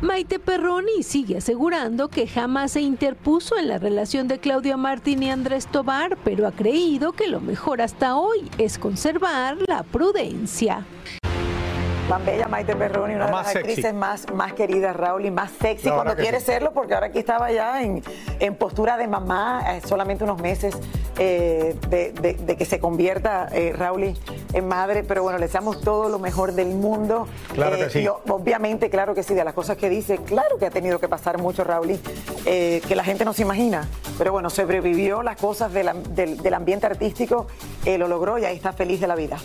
Maite 0.00 0.38
Perroni 0.38 1.02
sigue 1.02 1.38
asegurando 1.38 2.08
que 2.08 2.26
jamás 2.26 2.72
se 2.72 2.80
interpuso 2.80 3.58
en 3.58 3.68
la 3.68 3.78
relación 3.78 4.28
de 4.28 4.38
Claudia 4.38 4.78
Martín 4.78 5.22
y 5.22 5.30
Andrés 5.30 5.66
Tobar, 5.66 6.16
pero 6.24 6.46
ha 6.46 6.52
creído 6.52 7.12
que 7.12 7.26
lo 7.26 7.40
mejor 7.40 7.82
hasta 7.82 8.16
hoy 8.16 8.50
es 8.56 8.78
conservar 8.78 9.58
la 9.66 9.82
prudencia. 9.82 10.86
Tan 12.08 12.24
bella 12.24 12.46
Maite 12.46 12.76
Perroni, 12.76 13.14
una 13.16 13.24
La 13.24 13.26
de 13.26 13.32
las 13.32 13.46
sexy. 13.52 13.58
actrices 13.58 13.92
más, 13.94 14.32
más 14.32 14.52
queridas, 14.52 14.94
Raúl, 14.94 15.26
y 15.26 15.32
más 15.32 15.50
sexy 15.60 15.90
cuando 15.90 16.14
quiere 16.14 16.38
sí. 16.38 16.46
serlo, 16.46 16.72
porque 16.72 16.94
ahora 16.94 17.06
aquí 17.08 17.18
estaba 17.18 17.50
ya 17.50 17.82
en, 17.82 18.00
en 18.38 18.54
postura 18.54 18.96
de 18.96 19.08
mamá, 19.08 19.64
eh, 19.74 19.80
solamente 19.84 20.22
unos 20.22 20.40
meses 20.40 20.76
eh, 21.18 21.74
de, 21.88 22.12
de- 22.12 22.34
de 22.34 22.56
que 22.56 22.64
se 22.64 22.78
convierta 22.78 23.48
eh, 23.50 23.72
Raúl 23.76 24.14
en 24.52 24.68
madre, 24.68 25.02
pero 25.02 25.24
bueno, 25.24 25.38
le 25.38 25.46
deseamos 25.46 25.80
todo 25.80 26.08
lo 26.08 26.20
mejor 26.20 26.52
del 26.52 26.68
mundo. 26.68 27.26
Claro 27.54 27.76
que 27.76 27.90
sí. 27.90 27.98
y 28.00 28.06
o- 28.08 28.20
obviamente, 28.28 28.88
claro 28.88 29.12
que 29.16 29.24
sí, 29.24 29.34
de 29.34 29.42
las 29.42 29.54
cosas 29.54 29.76
que 29.76 29.88
dice, 29.88 30.18
claro 30.18 30.58
que 30.58 30.66
ha 30.66 30.70
tenido 30.70 31.00
que 31.00 31.08
pasar 31.08 31.38
mucho 31.38 31.64
Raúl, 31.64 31.98
eh, 32.44 32.82
que 32.86 32.94
la 32.94 33.02
gente 33.02 33.24
no 33.24 33.32
se 33.32 33.42
imagina, 33.42 33.88
pero 34.16 34.30
bueno, 34.30 34.48
sobrevivió 34.48 35.24
las 35.24 35.40
cosas 35.40 35.72
de 35.72 35.82
la- 35.82 35.94
del, 35.94 36.36
del 36.36 36.54
ambiente 36.54 36.86
artístico, 36.86 37.48
eh, 37.84 37.98
lo 37.98 38.06
logró 38.06 38.38
y 38.38 38.44
ahí 38.44 38.54
está 38.54 38.72
feliz 38.72 39.00
de 39.00 39.08
la 39.08 39.16
vida 39.16 39.38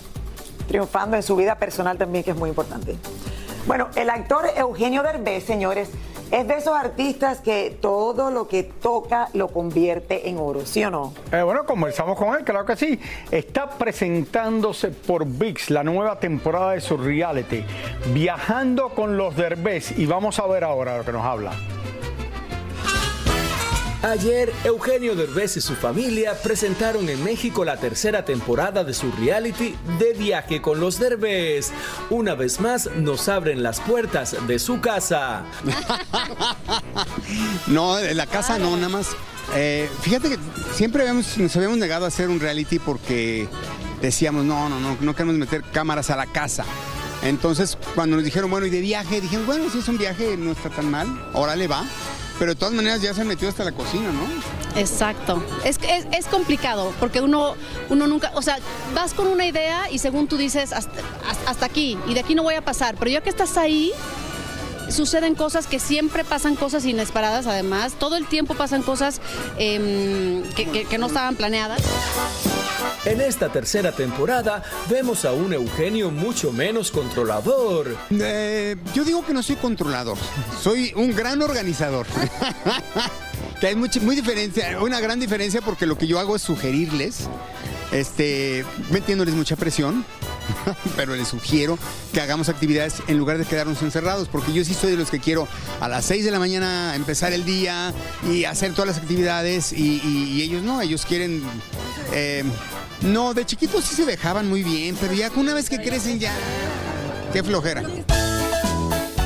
triunfando 0.71 1.17
en 1.17 1.23
su 1.23 1.35
vida 1.35 1.55
personal 1.55 1.97
también, 1.97 2.23
que 2.23 2.31
es 2.31 2.37
muy 2.37 2.47
importante. 2.47 2.95
Bueno, 3.67 3.89
el 3.95 4.09
actor 4.09 4.45
Eugenio 4.55 5.03
Derbez, 5.03 5.43
señores, 5.43 5.89
es 6.31 6.47
de 6.47 6.53
esos 6.55 6.73
artistas 6.73 7.41
que 7.41 7.77
todo 7.81 8.31
lo 8.31 8.47
que 8.47 8.63
toca 8.63 9.27
lo 9.33 9.49
convierte 9.49 10.29
en 10.29 10.37
oro, 10.37 10.65
¿sí 10.65 10.81
o 10.85 10.89
no? 10.89 11.13
Eh, 11.33 11.41
bueno, 11.41 11.65
conversamos 11.65 12.17
con 12.17 12.37
él, 12.37 12.45
claro 12.45 12.65
que 12.65 12.77
sí. 12.77 12.97
Está 13.31 13.71
presentándose 13.71 14.91
por 14.91 15.25
VIX 15.25 15.71
la 15.71 15.83
nueva 15.83 16.19
temporada 16.19 16.71
de 16.71 16.79
su 16.79 16.95
reality, 16.95 17.65
viajando 18.13 18.89
con 18.89 19.17
los 19.17 19.35
Derbez. 19.35 19.99
Y 19.99 20.05
vamos 20.05 20.39
a 20.39 20.47
ver 20.47 20.63
ahora 20.63 20.99
lo 20.99 21.03
que 21.03 21.11
nos 21.11 21.25
habla. 21.25 21.51
Ayer, 24.03 24.51
Eugenio 24.63 25.15
Derbez 25.15 25.57
y 25.57 25.61
su 25.61 25.75
familia 25.75 26.33
presentaron 26.41 27.07
en 27.07 27.23
México 27.23 27.63
la 27.63 27.77
tercera 27.77 28.25
temporada 28.25 28.83
de 28.83 28.95
su 28.95 29.11
reality 29.11 29.75
de 29.99 30.13
viaje 30.13 30.59
con 30.59 30.79
los 30.79 30.97
Derbez. 30.97 31.71
Una 32.09 32.33
vez 32.33 32.59
más, 32.59 32.89
nos 32.95 33.29
abren 33.29 33.61
las 33.61 33.79
puertas 33.79 34.35
de 34.47 34.59
su 34.59 34.81
casa. 34.81 35.45
No, 37.67 37.99
la 37.99 38.25
casa 38.25 38.57
no, 38.59 38.75
nada 38.75 38.89
más. 38.89 39.09
Eh, 39.55 39.89
fíjate 40.01 40.29
que 40.29 40.37
siempre 40.73 41.01
habíamos, 41.01 41.37
nos 41.37 41.55
habíamos 41.55 41.77
negado 41.77 42.05
a 42.05 42.07
hacer 42.09 42.29
un 42.29 42.39
reality 42.39 42.79
porque 42.79 43.47
decíamos, 44.01 44.43
no, 44.43 44.67
no, 44.67 44.79
no, 44.79 44.97
no 44.99 45.15
queremos 45.15 45.35
meter 45.35 45.63
cámaras 45.71 46.09
a 46.09 46.15
la 46.17 46.25
casa. 46.25 46.65
Entonces, 47.23 47.77
cuando 47.95 48.15
nos 48.15 48.25
dijeron, 48.25 48.49
bueno, 48.49 48.65
y 48.65 48.69
de 48.69 48.81
viaje, 48.81 49.21
dijimos, 49.21 49.45
bueno, 49.45 49.69
si 49.69 49.79
es 49.79 49.87
un 49.87 49.97
viaje 49.97 50.35
no 50.37 50.51
está 50.51 50.69
tan 50.69 50.89
mal, 50.89 51.07
ahora 51.33 51.55
le 51.55 51.67
va. 51.67 51.85
Pero 52.41 52.53
de 52.53 52.59
todas 52.59 52.73
maneras 52.73 53.03
ya 53.03 53.13
se 53.13 53.23
metió 53.23 53.47
hasta 53.49 53.63
la 53.63 53.71
cocina, 53.71 54.09
¿no? 54.11 54.79
Exacto. 54.81 55.43
Es, 55.63 55.77
es, 55.87 56.07
es 56.11 56.25
complicado 56.25 56.91
porque 56.99 57.21
uno, 57.21 57.53
uno 57.91 58.07
nunca, 58.07 58.31
o 58.33 58.41
sea, 58.41 58.57
vas 58.95 59.13
con 59.13 59.27
una 59.27 59.45
idea 59.45 59.91
y 59.91 59.99
según 59.99 60.27
tú 60.27 60.37
dices 60.37 60.73
hasta, 60.73 61.01
hasta- 61.47 61.67
aquí 61.67 61.99
y 62.07 62.15
de 62.15 62.21
aquí 62.21 62.33
no 62.33 62.41
voy 62.41 62.55
a 62.55 62.61
pasar, 62.65 62.95
pero 62.97 63.11
ya 63.11 63.21
que 63.21 63.29
estás 63.29 63.57
ahí, 63.57 63.91
suceden 64.89 65.35
cosas 65.35 65.67
que 65.67 65.77
siempre 65.77 66.23
pasan 66.23 66.55
cosas 66.55 66.83
inesperadas 66.85 67.45
además, 67.45 67.93
todo 67.99 68.15
el 68.17 68.25
tiempo 68.25 68.55
pasan 68.55 68.81
cosas 68.81 69.21
em, 69.59 70.41
que- 70.55 70.85
que 70.89 70.97
no 70.97 71.05
estaban 71.05 71.35
planeadas. 71.35 71.79
En 73.05 73.19
esta 73.19 73.51
tercera 73.51 73.91
temporada, 73.91 74.63
vemos 74.89 75.25
a 75.25 75.33
un 75.33 75.53
Eugenio 75.53 76.11
mucho 76.11 76.51
menos 76.51 76.91
controlador. 76.91 77.95
Eh, 78.11 78.75
yo 78.93 79.03
digo 79.03 79.25
que 79.25 79.33
no 79.33 79.41
soy 79.41 79.55
controlador, 79.55 80.17
soy 80.61 80.93
un 80.95 81.15
gran 81.15 81.41
organizador. 81.41 82.05
que 83.59 83.67
hay 83.67 83.75
muy 83.75 84.15
diferencia, 84.15 84.81
una 84.81 84.99
gran 84.99 85.19
diferencia 85.19 85.61
porque 85.61 85.85
lo 85.85 85.97
que 85.97 86.07
yo 86.07 86.19
hago 86.19 86.35
es 86.35 86.41
sugerirles, 86.41 87.27
este, 87.91 88.65
metiéndoles 88.91 89.35
mucha 89.35 89.55
presión, 89.55 90.05
pero 90.95 91.15
les 91.15 91.27
sugiero 91.27 91.77
que 92.13 92.21
hagamos 92.21 92.49
actividades 92.49 92.95
en 93.07 93.17
lugar 93.17 93.37
de 93.37 93.45
quedarnos 93.45 93.81
encerrados, 93.81 94.27
porque 94.27 94.53
yo 94.53 94.63
sí 94.63 94.73
soy 94.73 94.91
de 94.91 94.97
los 94.97 95.09
que 95.09 95.19
quiero 95.19 95.47
a 95.79 95.87
las 95.87 96.05
6 96.05 96.25
de 96.25 96.31
la 96.31 96.39
mañana 96.39 96.93
empezar 96.95 97.33
el 97.33 97.45
día 97.45 97.93
y 98.29 98.45
hacer 98.45 98.73
todas 98.73 98.87
las 98.87 98.97
actividades 98.97 99.73
y, 99.73 100.41
ellos 100.41 100.63
no, 100.63 100.81
ellos 100.81 101.05
quieren... 101.05 101.43
eh, 102.13 102.43
no, 103.01 103.33
de 103.33 103.45
chiquitos 103.45 103.85
sí 103.85 103.95
se 103.95 104.05
dejaban 104.05 104.47
muy 104.47 104.63
bien, 104.63 104.95
pero 104.99 105.13
ya 105.13 105.31
una 105.35 105.53
vez 105.53 105.69
que 105.69 105.77
crecen 105.77 106.19
ya... 106.19 106.33
Qué 107.33 107.43
flojera. 107.43 107.83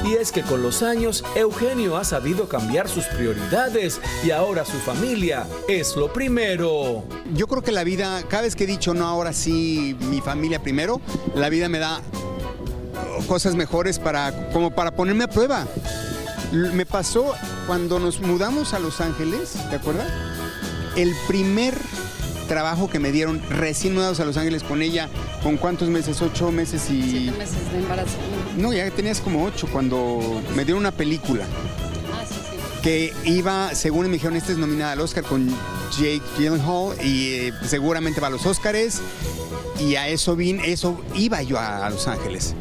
Y 0.05 0.13
es 0.13 0.31
que 0.31 0.43
con 0.43 0.61
los 0.61 0.83
años, 0.83 1.23
Eugenio 1.35 1.97
ha 1.97 2.03
sabido 2.03 2.47
cambiar 2.47 2.87
sus 2.87 3.05
prioridades 3.05 3.99
y 4.23 4.29
ahora 4.29 4.63
su 4.63 4.77
familia 4.77 5.47
es 5.67 5.95
lo 5.95 6.13
primero. 6.13 7.03
Yo 7.33 7.47
creo 7.47 7.63
que 7.63 7.71
la 7.71 7.83
vida, 7.83 8.21
cada 8.29 8.43
vez 8.43 8.55
que 8.55 8.65
he 8.65 8.67
dicho 8.67 8.93
no, 8.93 9.07
ahora 9.07 9.33
sí, 9.33 9.97
mi 10.01 10.21
familia 10.21 10.61
primero, 10.61 11.01
la 11.33 11.49
vida 11.49 11.69
me 11.69 11.79
da 11.79 12.01
cosas 13.27 13.55
mejores 13.55 13.97
para, 13.97 14.49
como 14.51 14.69
para 14.69 14.91
ponerme 14.91 15.23
a 15.23 15.27
prueba. 15.27 15.65
Me 16.51 16.85
pasó 16.85 17.33
cuando 17.65 17.99
nos 17.99 18.19
mudamos 18.19 18.75
a 18.75 18.79
Los 18.79 19.01
Ángeles, 19.01 19.53
¿te 19.71 19.77
acuerdas? 19.77 20.07
El 20.95 21.13
primer 21.27 21.73
trabajo 22.47 22.89
que 22.89 22.99
me 22.99 23.11
dieron 23.11 23.41
recién 23.49 23.93
mudados 23.93 24.19
a 24.19 24.25
Los 24.25 24.37
Ángeles 24.37 24.63
con 24.63 24.81
ella, 24.81 25.09
¿con 25.43 25.57
cuántos 25.57 25.89
meses? 25.89 26.21
Ocho 26.21 26.51
meses 26.51 26.89
y... 26.89 27.01
Siete 27.01 27.37
meses 27.37 27.71
de 27.71 27.77
embarazo. 27.79 28.17
No, 28.57 28.73
ya 28.73 28.89
tenías 28.91 29.19
como 29.21 29.43
ocho 29.45 29.67
cuando 29.71 30.41
me 30.55 30.63
dieron 30.65 30.79
una 30.81 30.91
película 30.91 31.45
Ah, 32.13 32.23
sí, 32.27 32.35
sí. 32.35 32.81
que 32.81 33.13
iba, 33.25 33.73
según 33.75 34.05
me 34.07 34.13
dijeron, 34.13 34.35
esta 34.35 34.51
es 34.51 34.57
nominada 34.57 34.93
al 34.93 35.01
Oscar 35.01 35.23
con 35.23 35.47
Jake 35.97 36.21
Gyllenhaal 36.37 36.95
y 37.03 37.33
eh, 37.33 37.53
seguramente 37.67 38.21
va 38.21 38.27
a 38.27 38.31
los 38.31 38.45
Oscars 38.45 39.01
y 39.79 39.95
a 39.95 40.07
eso 40.07 40.35
vine, 40.35 40.71
eso 40.71 41.01
iba 41.15 41.41
yo 41.41 41.59
a, 41.59 41.85
a 41.85 41.89
Los 41.89 42.07
Ángeles 42.07 42.55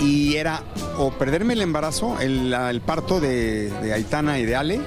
y 0.00 0.34
era 0.36 0.62
o 0.98 1.10
perderme 1.12 1.52
el 1.52 1.62
embarazo, 1.62 2.18
el, 2.20 2.52
el 2.52 2.80
parto 2.80 3.20
de, 3.20 3.70
de 3.70 3.92
Aitana 3.92 4.38
y 4.40 4.46
de 4.46 4.56
Ale 4.56 4.80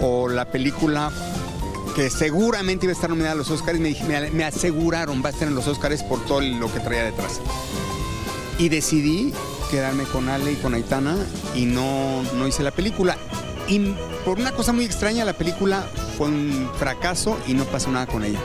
o 0.00 0.28
la 0.28 0.46
película 0.46 1.10
que 1.98 2.10
seguramente 2.10 2.86
iba 2.86 2.92
a 2.92 2.94
estar 2.94 3.10
nominada 3.10 3.32
a 3.32 3.34
los 3.34 3.50
Oscars, 3.50 3.80
me, 3.80 3.92
me, 4.06 4.30
me 4.30 4.44
aseguraron 4.44 5.20
va 5.20 5.30
a 5.30 5.32
estar 5.32 5.48
en 5.48 5.56
los 5.56 5.66
Oscars 5.66 6.04
por 6.04 6.24
todo 6.26 6.40
lo 6.40 6.72
que 6.72 6.78
traía 6.78 7.02
detrás. 7.02 7.40
Y 8.56 8.68
decidí 8.68 9.32
quedarme 9.68 10.04
con 10.04 10.28
Ale 10.28 10.52
y 10.52 10.54
con 10.54 10.74
Aitana 10.74 11.16
y 11.56 11.64
no, 11.64 12.22
no 12.34 12.46
hice 12.46 12.62
la 12.62 12.70
película. 12.70 13.18
Y 13.66 13.96
por 14.24 14.38
una 14.38 14.52
cosa 14.52 14.72
muy 14.72 14.84
extraña, 14.84 15.24
la 15.24 15.32
película 15.32 15.88
fue 16.16 16.28
un 16.28 16.70
fracaso 16.78 17.36
y 17.48 17.54
no 17.54 17.64
pasó 17.64 17.90
nada 17.90 18.06
con 18.06 18.22
ella. 18.22 18.38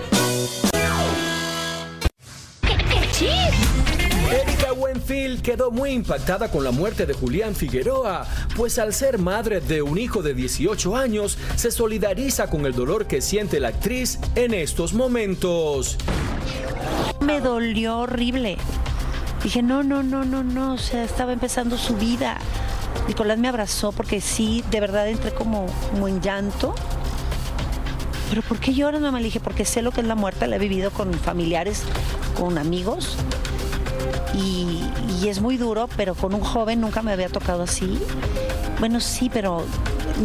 El 4.31 4.57
Enfield 4.93 5.41
quedó 5.41 5.71
muy 5.71 5.89
impactada 5.89 6.51
con 6.51 6.63
la 6.63 6.69
muerte 6.69 7.07
de 7.07 7.13
Julián 7.13 7.55
Figueroa, 7.55 8.27
pues 8.55 8.77
al 8.77 8.93
ser 8.93 9.17
madre 9.17 9.59
de 9.59 9.81
un 9.81 9.97
hijo 9.97 10.21
de 10.21 10.35
18 10.35 10.95
años, 10.95 11.37
se 11.55 11.71
solidariza 11.71 12.47
con 12.47 12.67
el 12.67 12.73
dolor 12.73 13.07
que 13.07 13.19
siente 13.19 13.59
la 13.59 13.69
actriz 13.69 14.19
en 14.35 14.53
estos 14.53 14.93
momentos. 14.93 15.97
Me 17.21 17.41
dolió 17.41 17.99
horrible. 17.99 18.57
Dije, 19.43 19.63
no, 19.63 19.81
no, 19.81 20.03
no, 20.03 20.25
no, 20.25 20.43
no, 20.43 20.75
o 20.75 20.77
sea, 20.77 21.03
estaba 21.03 21.33
empezando 21.33 21.75
su 21.77 21.95
vida. 21.95 22.37
Nicolás 23.07 23.39
me 23.39 23.47
abrazó 23.47 23.91
porque 23.93 24.21
sí, 24.21 24.63
de 24.69 24.79
verdad 24.79 25.07
entré 25.09 25.33
como, 25.33 25.65
como 25.89 26.07
en 26.07 26.21
llanto. 26.21 26.75
Pero 28.29 28.43
¿por 28.43 28.59
qué 28.59 28.73
lloras, 28.75 29.01
mamá? 29.01 29.17
Le 29.17 29.25
dije, 29.25 29.39
porque 29.39 29.65
sé 29.65 29.81
lo 29.81 29.91
que 29.91 30.01
es 30.01 30.07
la 30.07 30.15
muerte, 30.15 30.47
la 30.47 30.57
he 30.57 30.59
vivido 30.59 30.91
con 30.91 31.11
familiares, 31.15 31.81
con 32.37 32.59
amigos. 32.59 33.17
Y, 34.33 34.81
y 35.21 35.29
es 35.29 35.41
muy 35.41 35.57
duro, 35.57 35.87
pero 35.95 36.15
con 36.15 36.33
un 36.33 36.41
joven 36.41 36.81
nunca 36.81 37.01
me 37.01 37.11
había 37.11 37.29
tocado 37.29 37.63
así. 37.63 37.99
Bueno, 38.79 38.99
sí, 38.99 39.29
pero 39.31 39.63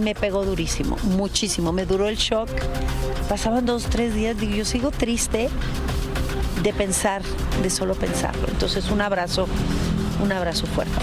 me 0.03 0.15
pegó 0.15 0.45
durísimo, 0.45 0.97
muchísimo. 1.05 1.73
Me 1.73 1.87
duró 1.87 2.09
el 2.09 2.17
shock. 2.17 2.49
Pasaban 3.29 3.67
dos, 3.67 3.85
tres 3.85 4.15
días, 4.15 4.39
digo, 4.39 4.55
yo 4.55 4.65
sigo 4.65 4.91
triste 4.91 5.49
de 6.63 6.73
pensar, 6.73 7.23
de 7.63 7.71
solo 7.71 7.95
pensarlo. 7.95 8.49
Entonces, 8.49 8.91
un 8.91 9.01
abrazo, 9.01 9.47
un 10.23 10.33
abrazo 10.33 10.67
fuerte. 10.67 10.95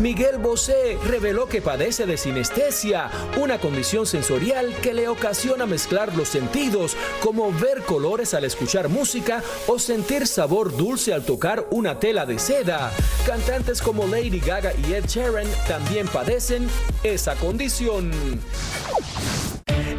Miguel 0.00 0.38
Bosé 0.38 0.98
reveló 1.04 1.46
que 1.46 1.60
padece 1.60 2.06
de 2.06 2.16
sinestesia, 2.16 3.10
una 3.36 3.58
condición 3.60 4.06
sensorial 4.06 4.74
que 4.82 4.94
le 4.94 5.08
ocasiona 5.08 5.66
mezclar 5.66 6.16
los 6.16 6.28
sentidos, 6.28 6.96
como 7.22 7.52
ver 7.52 7.82
colores 7.82 8.32
al 8.32 8.44
escuchar 8.44 8.88
música 8.88 9.42
o 9.66 9.78
sentir 9.78 10.26
sabor 10.26 10.74
dulce 10.74 11.12
al 11.12 11.24
tocar 11.24 11.66
una 11.70 12.00
tela 12.00 12.24
de 12.24 12.38
seda. 12.38 12.90
Cantantes 13.26 13.82
como 13.82 14.06
Lady 14.06 14.40
Gaga 14.40 14.72
y 14.74 14.94
Ed 14.94 15.04
Sheeran 15.04 15.46
también 15.68 16.08
padecen 16.08 16.66
esa 17.02 17.34
condición. 17.34 18.10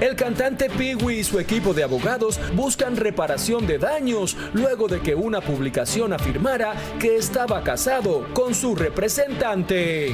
El 0.01 0.15
cantante 0.15 0.67
Peewee 0.69 1.19
y 1.19 1.23
su 1.23 1.39
equipo 1.39 1.73
de 1.73 1.83
abogados 1.83 2.39
buscan 2.55 2.97
reparación 2.97 3.67
de 3.67 3.77
daños 3.77 4.35
luego 4.53 4.87
de 4.87 4.99
que 4.99 5.13
una 5.15 5.41
publicación 5.41 6.11
afirmara 6.11 6.73
que 6.99 7.15
estaba 7.17 7.63
casado 7.63 8.27
con 8.33 8.55
su 8.55 8.75
representante. 8.75 10.13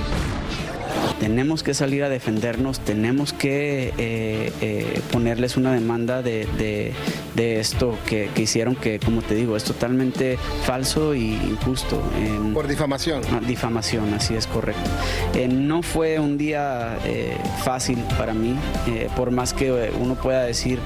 Tenemos 1.22 1.64
que 1.64 1.74
salir 1.74 2.04
a 2.04 2.10
defendernos, 2.10 2.80
tenemos 2.82 3.32
que 3.34 3.94
eh, 3.98 4.52
eh, 4.62 5.02
ponerles 5.12 5.56
una 5.58 5.72
demanda 5.74 6.22
de, 6.22 6.46
de- 6.58 6.94
de 7.38 7.60
esto 7.60 7.96
que, 8.08 8.30
que 8.34 8.42
hicieron, 8.42 8.76
que 8.76 9.00
como 9.00 9.22
te 9.22 9.36
digo, 9.36 9.56
es 9.56 9.64
totalmente 9.64 10.38
falso 10.66 11.14
y 11.14 11.34
injusto. 11.34 12.02
Por 12.54 12.68
difamación. 12.68 13.22
difamación, 13.46 14.14
así 14.16 14.34
es 14.34 14.48
correcto. 14.48 14.90
Eh, 15.36 15.48
no 15.48 15.84
fue 15.84 16.20
un 16.20 16.38
día 16.38 16.98
eh, 17.06 17.38
fácil 17.64 18.00
para 18.18 18.34
mí, 18.34 18.56
eh, 18.88 19.08
por 19.16 19.30
más 19.30 19.54
que 19.54 19.92
uno 20.00 20.16
pueda 20.16 20.44
decir, 20.44 20.80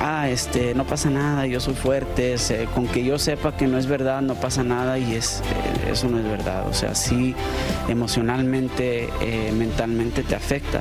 ah, 0.00 0.28
este, 0.28 0.74
no 0.74 0.84
pasa 0.84 1.10
nada, 1.10 1.46
yo 1.46 1.60
soy 1.60 1.74
fuerte, 1.74 2.34
con 2.74 2.88
que 2.88 3.04
yo 3.04 3.18
sepa 3.18 3.56
que 3.56 3.68
no 3.68 3.78
es 3.78 3.86
verdad, 3.86 4.20
no 4.20 4.34
pasa 4.34 4.64
nada 4.64 4.98
y 4.98 5.14
es, 5.14 5.42
eso 5.88 6.08
no 6.08 6.18
es 6.18 6.24
verdad. 6.24 6.66
O 6.66 6.74
sea, 6.74 6.96
sí, 6.96 7.36
emocionalmente, 7.88 9.08
mentalmente 9.56 10.24
te 10.24 10.34
afecta. 10.34 10.80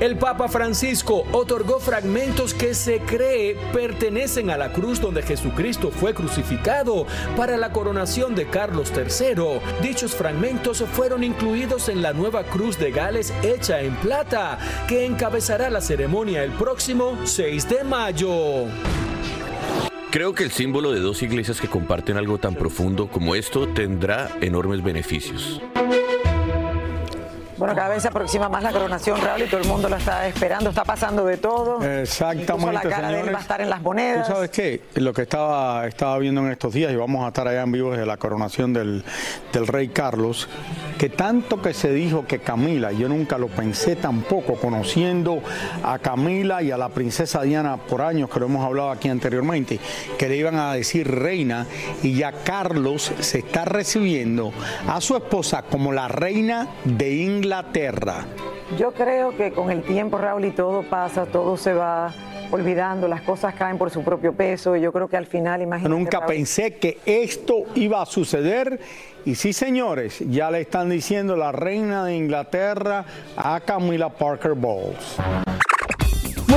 El 0.00 0.16
Papa 0.16 0.46
Francisco 0.48 1.24
otorgó 1.32 1.80
fragmentos 1.80 2.54
que 2.54 2.74
se 2.74 3.00
cree 3.00 3.56
pertenecen 3.72 4.48
a 4.48 4.56
la 4.56 4.72
cruz 4.72 5.00
donde 5.00 5.22
Jesucristo 5.22 5.90
fue 5.90 6.14
crucificado 6.14 7.04
para 7.36 7.56
la 7.56 7.72
coronación 7.72 8.36
de 8.36 8.46
Carlos 8.46 8.92
III. 8.94 9.60
Dichos 9.82 10.14
fragmentos 10.14 10.84
fueron 10.92 11.24
incluidos 11.24 11.88
en 11.88 12.00
la 12.00 12.12
nueva 12.12 12.44
cruz 12.44 12.78
de 12.78 12.92
Gales 12.92 13.34
hecha 13.42 13.80
en 13.80 13.96
plata, 13.96 14.58
que 14.86 15.04
encabezará 15.04 15.68
la 15.68 15.80
ceremonia 15.80 16.44
el 16.44 16.52
próximo 16.52 17.18
6 17.24 17.68
de 17.68 17.82
mayo. 17.82 18.66
Creo 20.12 20.32
que 20.32 20.44
el 20.44 20.52
símbolo 20.52 20.92
de 20.92 21.00
dos 21.00 21.22
iglesias 21.22 21.60
que 21.60 21.66
comparten 21.66 22.16
algo 22.16 22.38
tan 22.38 22.54
profundo 22.54 23.08
como 23.08 23.34
esto 23.34 23.66
tendrá 23.66 24.30
enormes 24.40 24.82
beneficios. 24.82 25.60
Bueno, 27.58 27.74
cada 27.74 27.88
vez 27.88 28.02
se 28.02 28.08
aproxima 28.08 28.48
más 28.48 28.62
la 28.62 28.70
coronación, 28.70 29.20
Raúl, 29.20 29.42
y 29.42 29.46
todo 29.46 29.60
el 29.60 29.66
mundo 29.66 29.88
la 29.88 29.96
está 29.96 30.28
esperando. 30.28 30.70
Está 30.70 30.84
pasando 30.84 31.24
de 31.24 31.38
todo. 31.38 31.82
Exactamente, 31.84 32.52
Incluso 32.52 32.72
la 32.72 32.82
cara 32.82 33.08
de 33.08 33.20
él 33.20 33.34
va 33.34 33.38
a 33.38 33.42
estar 33.42 33.60
en 33.60 33.68
las 33.68 33.82
monedas. 33.82 34.28
¿Tú 34.28 34.34
sabes 34.34 34.50
qué? 34.50 34.82
Lo 34.94 35.12
que 35.12 35.22
estaba, 35.22 35.84
estaba 35.88 36.16
viendo 36.18 36.40
en 36.42 36.52
estos 36.52 36.72
días, 36.72 36.92
y 36.92 36.96
vamos 36.96 37.24
a 37.24 37.28
estar 37.28 37.48
allá 37.48 37.62
en 37.62 37.72
vivo 37.72 37.90
desde 37.90 38.06
la 38.06 38.16
coronación 38.16 38.72
del, 38.72 39.04
del 39.52 39.66
rey 39.66 39.88
Carlos, 39.88 40.48
que 40.98 41.08
tanto 41.08 41.60
que 41.60 41.74
se 41.74 41.92
dijo 41.92 42.26
que 42.26 42.38
Camila, 42.38 42.92
yo 42.92 43.08
nunca 43.08 43.38
lo 43.38 43.48
pensé 43.48 43.96
tampoco, 43.96 44.54
conociendo 44.54 45.42
a 45.82 45.98
Camila 45.98 46.62
y 46.62 46.70
a 46.70 46.78
la 46.78 46.90
princesa 46.90 47.42
Diana 47.42 47.76
por 47.76 48.02
años, 48.02 48.30
que 48.30 48.38
lo 48.38 48.46
hemos 48.46 48.64
hablado 48.64 48.90
aquí 48.90 49.08
anteriormente, 49.08 49.80
que 50.16 50.28
le 50.28 50.36
iban 50.36 50.54
a 50.56 50.74
decir 50.74 51.10
reina, 51.10 51.66
y 52.04 52.14
ya 52.14 52.30
Carlos 52.30 53.12
se 53.18 53.38
está 53.38 53.64
recibiendo 53.64 54.52
a 54.86 55.00
su 55.00 55.16
esposa 55.16 55.62
como 55.62 55.92
la 55.92 56.06
reina 56.06 56.68
de 56.84 57.10
Inglaterra. 57.48 58.26
Yo 58.78 58.92
creo 58.92 59.34
que 59.34 59.52
con 59.52 59.70
el 59.70 59.82
tiempo, 59.82 60.18
Raúl, 60.18 60.44
y 60.44 60.50
todo 60.50 60.82
pasa, 60.82 61.24
todo 61.24 61.56
se 61.56 61.72
va 61.72 62.12
olvidando, 62.50 63.08
las 63.08 63.22
cosas 63.22 63.54
caen 63.54 63.78
por 63.78 63.90
su 63.90 64.02
propio 64.02 64.34
peso, 64.34 64.76
y 64.76 64.82
yo 64.82 64.92
creo 64.92 65.08
que 65.08 65.16
al 65.16 65.24
final, 65.24 65.62
imagínate. 65.62 65.88
Nunca 65.88 66.20
Raúl, 66.20 66.34
pensé 66.34 66.74
que 66.74 66.98
esto 67.06 67.64
iba 67.74 68.02
a 68.02 68.06
suceder. 68.06 68.80
Y 69.24 69.34
sí, 69.34 69.54
señores, 69.54 70.18
ya 70.28 70.50
le 70.50 70.60
están 70.60 70.90
diciendo 70.90 71.36
la 71.36 71.50
reina 71.52 72.04
de 72.04 72.16
Inglaterra 72.16 73.06
a 73.34 73.60
Camila 73.60 74.10
Parker 74.10 74.52
Bowles. 74.52 75.16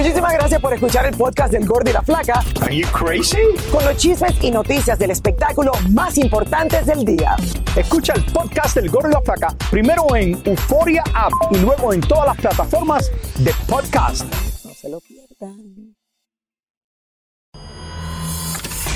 Muchísimas 0.02 0.34
gracias 0.34 0.60
por 0.60 0.74
escuchar 0.74 1.06
el 1.06 1.16
podcast 1.16 1.54
del 1.54 1.68
Gordo 1.68 1.88
y 1.92 1.94
la 1.94 2.02
Flaca. 2.02 2.42
Are 2.64 2.76
you 2.76 2.88
crazy? 2.88 3.38
Con 3.72 3.86
los 3.86 3.96
chismes 3.98 4.34
y 4.44 4.50
noticias 4.50 4.98
del 4.98 5.12
espectáculo 5.12 5.74
más 5.92 6.18
importantes 6.18 6.88
del 6.88 7.06
día. 7.06 7.36
Escucha 7.76 8.14
el 8.14 8.26
podcast 8.26 8.76
del 8.78 8.90
Gordo 8.90 9.10
y 9.10 9.12
la 9.12 9.22
Flaca 9.22 9.56
primero 9.70 10.16
en 10.16 10.42
Euforia 10.44 11.04
App 11.14 11.32
y 11.52 11.60
luego 11.60 11.94
en 11.94 12.02
todas 12.02 12.26
las 12.26 12.38
plataformas 12.38 13.12
de 13.38 13.54
podcast. 13.70 14.26
No 14.66 14.74
se 14.74 14.90
lo 14.90 15.00
pierdan. 15.02 15.94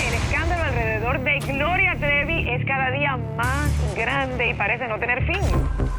El 0.08 0.14
escándalo 0.16 0.64
alrededor 0.64 1.24
de 1.24 1.40
Gloria 1.54 1.96
Trevi 2.00 2.50
es 2.50 2.66
cada 2.66 2.90
día 2.90 3.16
más 3.38 3.70
grande 3.96 4.50
y 4.50 4.54
parece 4.56 4.88
no 4.88 5.00
tener 5.00 5.24
fin. 5.28 5.75